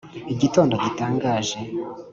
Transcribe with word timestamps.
igitondo 0.33 0.73
gitangaje’ 0.83 1.57